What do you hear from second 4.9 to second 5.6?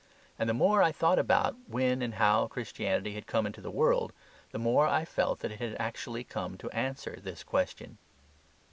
felt that it